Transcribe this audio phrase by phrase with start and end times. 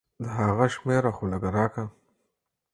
[0.21, 1.83] د هغه شميره خو لګه راکه.